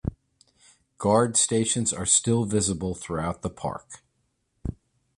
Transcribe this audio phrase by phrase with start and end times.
[0.97, 4.01] Guard stations are still visible throughout the park.